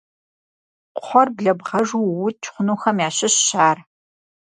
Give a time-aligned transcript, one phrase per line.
[0.95, 3.77] Кхъуэр блэбгъэжу уукӏ хъунухэм ящыщщ ар.